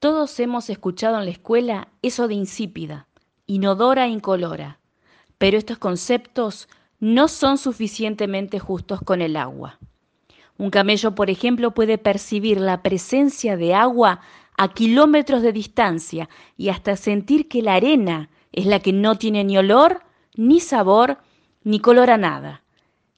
Todos 0.00 0.38
hemos 0.38 0.70
escuchado 0.70 1.18
en 1.18 1.24
la 1.24 1.32
escuela 1.32 1.88
eso 2.02 2.28
de 2.28 2.34
insípida, 2.34 3.08
inodora 3.48 4.06
e 4.06 4.10
incolora, 4.10 4.78
pero 5.38 5.58
estos 5.58 5.78
conceptos 5.78 6.68
no 7.00 7.26
son 7.26 7.58
suficientemente 7.58 8.60
justos 8.60 9.00
con 9.02 9.22
el 9.22 9.34
agua. 9.34 9.80
Un 10.56 10.70
camello, 10.70 11.16
por 11.16 11.30
ejemplo, 11.30 11.74
puede 11.74 11.98
percibir 11.98 12.60
la 12.60 12.80
presencia 12.80 13.56
de 13.56 13.74
agua 13.74 14.20
a 14.56 14.68
kilómetros 14.68 15.42
de 15.42 15.52
distancia 15.52 16.28
y 16.56 16.68
hasta 16.68 16.94
sentir 16.94 17.48
que 17.48 17.62
la 17.62 17.74
arena 17.74 18.30
es 18.52 18.66
la 18.66 18.78
que 18.78 18.92
no 18.92 19.16
tiene 19.16 19.42
ni 19.42 19.58
olor, 19.58 20.02
ni 20.36 20.60
sabor, 20.60 21.18
ni 21.64 21.80
color 21.80 22.10
a 22.10 22.18
nada. 22.18 22.62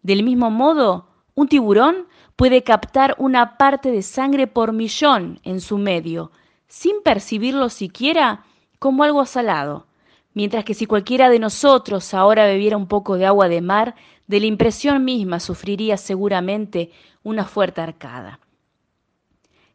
Del 0.03 0.23
mismo 0.23 0.51
modo, 0.51 1.09
un 1.35 1.47
tiburón 1.47 2.07
puede 2.37 2.63
captar 2.63 3.17
una 3.19 3.59
parte 3.59 3.91
de 3.91 4.01
sangre 4.01 4.47
por 4.47 4.73
millón 4.73 5.41
en 5.43 5.61
su 5.61 5.77
medio, 5.77 6.33
sin 6.71 7.03
percibirlo 7.03 7.69
siquiera 7.69 8.45
como 8.79 9.03
algo 9.03 9.27
salado, 9.27 9.89
mientras 10.35 10.65
que 10.65 10.75
si 10.75 10.87
cualquiera 10.87 11.29
de 11.29 11.41
nosotros 11.41 12.15
ahora 12.15 12.47
bebiera 12.47 12.77
un 12.77 12.87
poco 12.87 13.17
de 13.17 13.27
agua 13.27 13.49
de 13.49 13.61
mar, 13.61 13.97
de 14.29 14.39
la 14.39 14.47
impresión 14.47 15.05
misma 15.05 15.41
sufriría 15.41 15.97
seguramente 15.97 16.93
una 17.25 17.45
fuerte 17.45 17.81
arcada. 17.81 18.39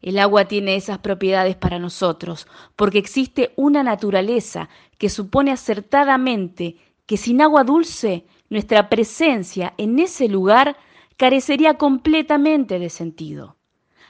El 0.01 0.17
agua 0.20 0.45
tiene 0.45 0.75
esas 0.77 0.99
propiedades 0.99 1.57
para 1.57 1.79
nosotros, 1.79 2.47
porque 2.77 2.98
existe 2.98 3.51
una 3.57 3.84
naturaleza 3.84 4.70
que 4.98 5.09
supone 5.09 5.51
acertadamente 5.51 6.77
que 7.05 7.17
sin 7.17 7.41
agua 7.41 7.65
dulce 7.65 8.25
nuestra 8.49 8.87
presencia 8.87 9.73
en 9.77 9.99
ese 9.99 10.29
lugar 10.29 10.77
carecería 11.17 11.73
completamente 11.73 12.79
de 12.79 12.89
sentido, 12.89 13.54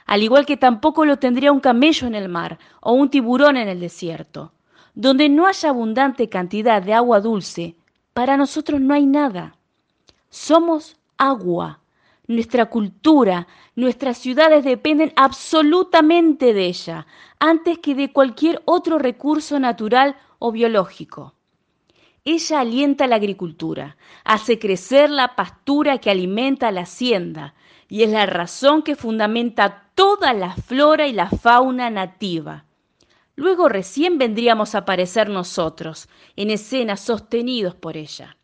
al 0.06 0.22
igual 0.22 0.46
que 0.46 0.56
tampoco 0.56 1.04
lo 1.04 1.18
tendría 1.18 1.52
un 1.52 1.60
camello 1.60 2.06
en 2.06 2.14
el 2.14 2.28
mar 2.28 2.58
o 2.80 2.92
un 2.92 3.10
tiburón 3.10 3.56
en 3.56 3.68
el 3.68 3.80
desierto. 3.80 4.52
Donde 4.94 5.28
no 5.28 5.46
haya 5.46 5.68
abundante 5.68 6.28
cantidad 6.28 6.80
de 6.80 6.94
agua 6.94 7.20
dulce, 7.20 7.76
para 8.14 8.36
nosotros 8.36 8.80
no 8.80 8.94
hay 8.94 9.04
nada. 9.04 9.56
Somos 10.30 10.96
agua. 11.18 11.80
Nuestra 12.28 12.66
cultura, 12.66 13.46
nuestras 13.74 14.18
ciudades 14.18 14.64
dependen 14.64 15.12
absolutamente 15.16 16.54
de 16.54 16.66
ella, 16.66 17.06
antes 17.38 17.78
que 17.78 17.94
de 17.94 18.12
cualquier 18.12 18.62
otro 18.64 18.98
recurso 18.98 19.60
natural 19.60 20.16
o 20.38 20.50
biológico. 20.50 21.34
Ella 22.24 22.60
alienta 22.60 23.06
la 23.06 23.16
agricultura, 23.16 23.96
hace 24.24 24.58
crecer 24.58 25.10
la 25.10 25.36
pastura 25.36 25.98
que 25.98 26.10
alimenta 26.10 26.72
la 26.72 26.80
hacienda 26.80 27.54
y 27.88 28.02
es 28.02 28.10
la 28.10 28.26
razón 28.26 28.82
que 28.82 28.96
fundamenta 28.96 29.85
toda 29.96 30.34
la 30.34 30.54
flora 30.54 31.08
y 31.08 31.12
la 31.12 31.30
fauna 31.30 31.88
nativa. 31.88 32.66
Luego 33.34 33.68
recién 33.68 34.18
vendríamos 34.18 34.74
a 34.74 34.78
aparecer 34.78 35.30
nosotros, 35.30 36.08
en 36.36 36.50
escena 36.50 36.98
sostenidos 36.98 37.74
por 37.74 37.96
ella. 37.96 38.36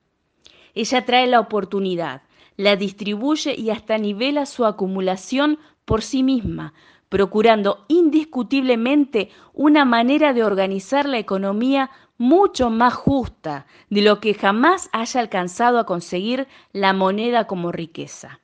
Ella 0.74 1.04
trae 1.04 1.26
la 1.26 1.40
oportunidad, 1.40 2.22
la 2.56 2.76
distribuye 2.76 3.54
y 3.54 3.68
hasta 3.68 3.98
nivela 3.98 4.46
su 4.46 4.64
acumulación 4.64 5.58
por 5.84 6.00
sí 6.00 6.22
misma, 6.22 6.72
procurando 7.10 7.84
indiscutiblemente 7.88 9.28
una 9.52 9.84
manera 9.84 10.32
de 10.32 10.44
organizar 10.44 11.06
la 11.06 11.18
economía 11.18 11.90
mucho 12.16 12.70
más 12.70 12.94
justa 12.94 13.66
de 13.90 14.00
lo 14.00 14.20
que 14.20 14.32
jamás 14.32 14.88
haya 14.92 15.20
alcanzado 15.20 15.78
a 15.78 15.84
conseguir 15.84 16.48
la 16.72 16.94
moneda 16.94 17.46
como 17.46 17.72
riqueza. 17.72 18.40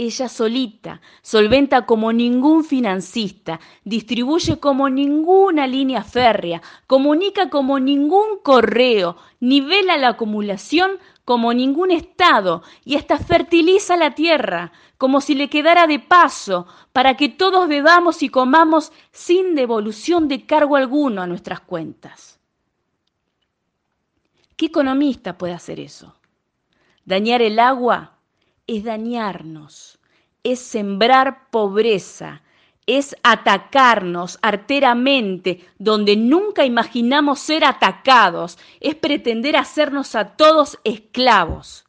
Ella 0.00 0.28
solita, 0.28 1.00
solventa 1.22 1.84
como 1.84 2.12
ningún 2.12 2.62
financista, 2.62 3.58
distribuye 3.82 4.60
como 4.60 4.88
ninguna 4.88 5.66
línea 5.66 6.04
férrea, 6.04 6.62
comunica 6.86 7.50
como 7.50 7.80
ningún 7.80 8.38
correo, 8.44 9.16
nivela 9.40 9.96
la 9.96 10.10
acumulación 10.10 10.92
como 11.24 11.52
ningún 11.52 11.90
Estado 11.90 12.62
y 12.84 12.94
hasta 12.94 13.18
fertiliza 13.18 13.96
la 13.96 14.14
tierra, 14.14 14.70
como 14.98 15.20
si 15.20 15.34
le 15.34 15.50
quedara 15.50 15.88
de 15.88 15.98
paso, 15.98 16.68
para 16.92 17.16
que 17.16 17.28
todos 17.28 17.66
bebamos 17.66 18.22
y 18.22 18.28
comamos 18.28 18.92
sin 19.10 19.56
devolución 19.56 20.28
de 20.28 20.46
cargo 20.46 20.76
alguno 20.76 21.22
a 21.22 21.26
nuestras 21.26 21.58
cuentas. 21.58 22.38
¿Qué 24.54 24.66
economista 24.66 25.36
puede 25.36 25.54
hacer 25.54 25.80
eso? 25.80 26.14
Dañar 27.04 27.42
el 27.42 27.58
agua 27.58 28.17
es 28.68 28.84
dañarnos, 28.84 29.98
es 30.44 30.60
sembrar 30.60 31.50
pobreza, 31.50 32.42
es 32.86 33.16
atacarnos 33.22 34.38
arteramente 34.40 35.66
donde 35.78 36.16
nunca 36.16 36.64
imaginamos 36.64 37.40
ser 37.40 37.64
atacados, 37.64 38.58
es 38.80 38.94
pretender 38.94 39.56
hacernos 39.56 40.14
a 40.14 40.36
todos 40.36 40.78
esclavos. 40.84 41.86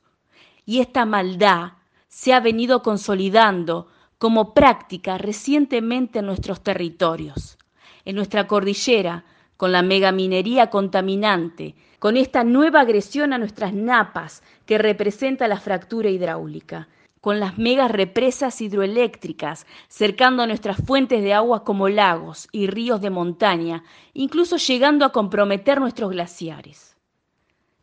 Y 0.66 0.80
esta 0.80 1.06
maldad 1.06 1.74
se 2.08 2.34
ha 2.34 2.40
venido 2.40 2.82
consolidando 2.82 3.88
como 4.18 4.54
práctica 4.54 5.18
recientemente 5.18 6.20
en 6.20 6.26
nuestros 6.26 6.62
territorios. 6.62 7.58
En 8.04 8.16
nuestra 8.16 8.48
cordillera, 8.48 9.26
con 9.59 9.74
la 9.74 9.81
megaminería 9.81 10.70
contaminante, 10.70 11.75
con 12.00 12.16
esta 12.16 12.46
nueva 12.46 12.80
agresión 12.80 13.34
a 13.34 13.38
nuestras 13.38 13.74
napas 13.74 14.42
que 14.66 14.78
representa 14.78 15.50
la 15.50 15.59
fractura 15.59 16.09
hidráulica, 16.09 16.88
con 17.20 17.42
las 17.42 17.58
megas 17.58 17.92
represas 17.92 18.62
hidroeléctricas 18.62 19.68
cercando 19.90 20.48
nuestras 20.48 20.78
fuentes 20.78 21.22
de 21.22 21.34
agua 21.34 21.66
como 21.66 21.90
lagos 21.90 22.48
y 22.53 22.68
ríos 22.68 23.02
de 23.02 23.09
montaña, 23.09 23.84
incluso 24.14 24.56
llegando 24.56 25.03
a 25.03 25.12
comprometer 25.12 25.81
nuestros 25.81 26.12
glaciares 26.12 26.96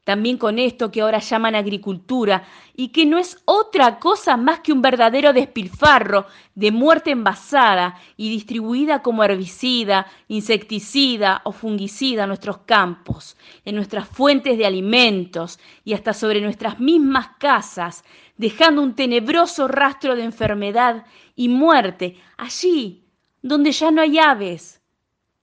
también 0.06 0.39
con 0.39 0.61
esto 0.61 0.93
que 0.93 1.00
ahora 1.00 1.19
llaman 1.19 1.56
agricultura 1.56 2.44
y 2.77 2.91
que 2.91 3.05
no 3.05 3.19
es 3.19 3.43
otra 3.44 3.99
cosa 3.99 4.37
más 4.37 4.61
que 4.61 4.72
un 4.72 4.81
verdadero 4.81 5.33
despilfarro 5.33 6.27
de 6.55 6.71
muerte 6.71 7.11
envasada 7.11 7.99
y 8.16 8.31
distribuida 8.31 9.03
como 9.03 9.25
herbicida, 9.25 10.06
insecticida 10.28 11.41
o 11.43 11.50
fungicida 11.50 12.22
en 12.22 12.28
nuestros 12.28 12.59
campos, 12.59 13.37
en 13.65 13.75
nuestras 13.75 14.09
fuentes 14.09 14.56
de 14.56 14.65
alimentos 14.65 15.59
y 15.84 15.95
hasta 15.95 16.15
sobre 16.15 16.41
nuestras 16.41 16.78
mismas 16.78 17.31
casas, 17.41 18.05
dejando 18.37 18.83
un 18.83 18.95
tenebroso 18.95 19.66
rastro 19.66 20.15
de 20.15 20.22
enfermedad 20.22 21.05
y 21.34 21.49
muerte 21.49 22.16
allí 22.37 23.03
donde 23.43 23.72
ya 23.72 23.91
no 23.91 24.03
hay 24.03 24.21
aves, 24.21 24.81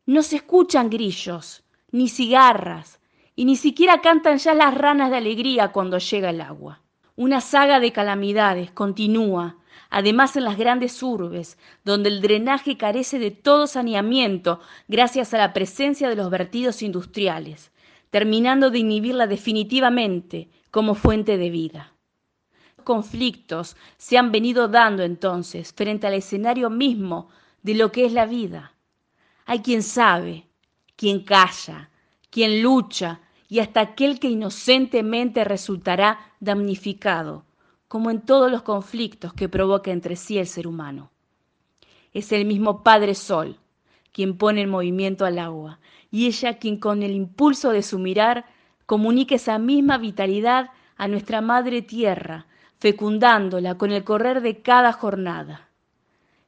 no 0.06 0.23
se 0.23 0.38
escuchan 0.38 0.90
grillos, 0.90 1.66
ni 1.91 2.07
cigarras, 2.07 3.02
y 3.35 3.45
ni 3.45 3.55
siquiera 3.55 4.01
cantan 4.01 4.38
ya 4.38 4.53
las 4.53 4.73
ranas 4.73 5.09
de 5.09 5.17
alegría 5.17 5.71
cuando 5.71 5.97
llega 5.97 6.29
el 6.29 6.41
agua. 6.41 6.81
Una 7.16 7.41
saga 7.41 7.79
de 7.79 7.91
calamidades 7.91 8.71
continúa, 8.71 9.57
además 9.89 10.35
en 10.35 10.44
las 10.44 10.57
grandes 10.57 11.01
urbes, 11.03 11.57
donde 11.83 12.09
el 12.09 12.22
drenaje 12.22 12.77
carece 12.77 13.19
de 13.19 13.31
todo 13.31 13.67
saneamiento 13.67 14.59
gracias 14.88 15.33
a 15.33 15.38
la 15.38 15.53
presencia 15.53 16.09
de 16.09 16.16
los 16.16 16.29
vertidos 16.29 16.81
industriales, 16.81 17.72
terminando 18.09 18.72
de 18.72 18.79
inhibirla 18.79 19.27
definitivamente 19.27 20.49
como 20.72 20.95
fuente 20.95 21.38
de 21.38 21.49
vida. 21.49 21.93
Conflictos 22.83 23.77
se 23.97 24.17
han 24.17 24.31
venido 24.31 24.67
dando 24.67 25.03
entonces 25.03 25.73
frente 25.73 26.07
al 26.07 26.16
escenario 26.16 26.69
mismo 26.69 27.29
de 27.61 27.75
lo 27.75 27.91
que 27.91 28.05
es 28.05 28.13
la 28.13 28.25
vida. 28.25 28.73
Hay 29.45 29.59
quien 29.59 29.83
sabe, 29.83 30.47
quien 30.95 31.23
calla, 31.23 31.89
quien 32.33 32.63
lucha 32.63 33.19
y 33.47 33.59
hasta 33.59 33.79
aquel 33.79 34.19
que 34.19 34.27
inocentemente 34.27 35.44
resultará 35.44 36.33
damnificado, 36.39 37.45
como 37.88 38.09
en 38.09 38.21
todos 38.21 38.51
los 38.51 38.63
conflictos 38.63 39.33
que 39.33 39.47
provoca 39.47 39.91
entre 39.91 40.16
sí 40.16 40.39
el 40.39 40.47
ser 40.47 40.66
humano. 40.66 41.11
Es 42.11 42.31
el 42.31 42.45
mismo 42.45 42.81
Padre 42.81 43.13
Sol 43.13 43.59
quien 44.11 44.35
pone 44.35 44.61
en 44.61 44.69
movimiento 44.72 45.25
al 45.25 45.37
agua, 45.37 45.79
y 46.09 46.25
ella 46.25 46.58
quien 46.58 46.78
con 46.78 47.03
el 47.03 47.11
impulso 47.11 47.69
de 47.69 47.84
su 47.84 47.99
mirar 47.99 48.46
comunica 48.87 49.35
esa 49.35 49.59
misma 49.59 49.99
vitalidad 49.99 50.72
a 50.97 51.08
nuestra 51.08 51.41
Madre 51.41 51.84
Tierra, 51.84 52.47
fecundándola 52.79 53.78
con 53.78 53.91
el 53.91 54.03
correr 54.03 54.41
de 54.41 54.63
cada 54.63 54.91
jornada. 54.91 55.69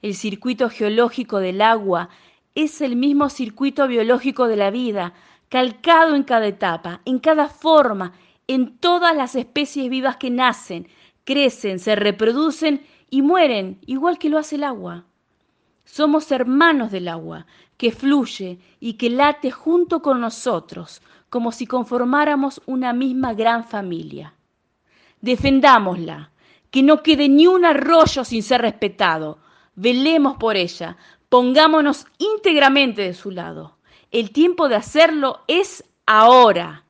El 0.01 0.15
circuito 0.15 0.68
geológico 0.69 1.38
del 1.38 1.62
agua 1.62 2.10
es 2.56 2.81
el 2.81 2.96
mismo 2.96 3.30
circuito 3.30 3.88
biológico 3.88 4.48
de 4.48 4.56
la 4.56 4.72
vida, 4.72 5.13
calcado 5.50 6.16
en 6.16 6.24
cada 6.24 6.48
etapa, 6.48 7.02
en 7.06 7.19
cada 7.19 7.50
forma, 7.50 8.13
en 8.48 8.78
todas 8.78 9.16
las 9.16 9.36
especies 9.36 9.90
vivas 9.90 10.18
que 10.18 10.30
nacen, 10.30 10.88
crecen, 11.25 11.80
se 11.80 11.96
reproducen 11.96 12.86
y 13.10 13.22
mueren, 13.22 13.80
igual 13.86 14.18
que 14.18 14.30
lo 14.30 14.38
hace 14.38 14.56
el 14.56 14.63
agua. 14.63 15.06
Somos 15.84 16.31
hermanos 16.31 16.92
del 16.92 17.07
agua, 17.10 17.46
que 17.78 17.92
fluye 17.92 18.60
y 18.80 18.94
que 18.94 19.10
late 19.10 19.51
junto 19.51 20.01
con 20.01 20.22
nosotros, 20.22 21.01
como 21.30 21.51
si 21.51 21.68
conformáramos 21.68 22.62
una 22.66 22.94
misma 22.94 23.34
gran 23.34 23.66
familia. 23.66 24.34
Defendámosla, 25.22 26.31
que 26.72 26.84
no 26.84 27.04
quede 27.04 27.30
ni 27.30 27.48
un 27.48 27.66
arroyo 27.66 28.24
sin 28.24 28.44
ser 28.44 28.62
respetado. 28.62 29.40
Velemos 29.75 30.38
por 30.38 30.56
ella, 30.56 30.98
Pongámonos 31.30 32.06
íntegramente 32.18 33.01
de 33.01 33.13
su 33.13 33.31
lado. 33.31 33.77
El 34.12 34.31
tiempo 34.31 34.69
de 34.69 34.75
hacerlo 34.75 35.42
es 35.48 35.83
ahora. 36.06 36.86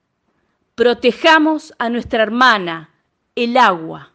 Protejamos 0.76 1.74
a 1.80 1.90
nuestra 1.90 2.24
hermana, 2.24 2.90
el 3.36 3.58
agua. 3.58 4.15